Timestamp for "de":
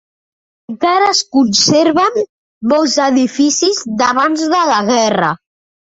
4.57-4.63